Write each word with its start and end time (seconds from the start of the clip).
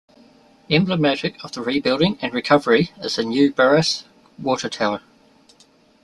Emblematic 0.67 1.35
of 1.43 1.51
the 1.51 1.61
rebuilding 1.61 2.17
and 2.23 2.33
recovery 2.33 2.89
is 3.01 3.17
the 3.17 3.23
new 3.23 3.53
Buras 3.53 4.03
water 4.39 4.67
tower. 4.67 5.01